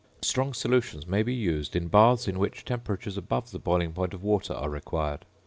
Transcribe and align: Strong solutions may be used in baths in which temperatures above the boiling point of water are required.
Strong 0.23 0.55
solutions 0.55 1.05
may 1.05 1.21
be 1.21 1.31
used 1.31 1.75
in 1.75 1.87
baths 1.87 2.27
in 2.27 2.39
which 2.39 2.65
temperatures 2.65 3.17
above 3.19 3.51
the 3.51 3.59
boiling 3.59 3.93
point 3.93 4.15
of 4.15 4.23
water 4.23 4.53
are 4.55 4.67
required. 4.67 5.27